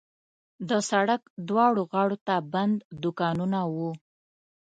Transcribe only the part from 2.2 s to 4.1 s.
ته بند دوکانونه وو.